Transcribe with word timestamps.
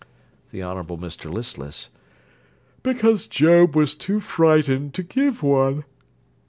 THE 0.51 0.63
HONOURABLE 0.63 0.97
MR 0.97 1.31
LISTLESS 1.31 1.91
Because 2.81 3.27
Job 3.27 3.75
was 3.75 3.93
too 3.93 4.19
frightened 4.19 4.95
to 4.95 5.03
give 5.03 5.43
one. 5.43 5.83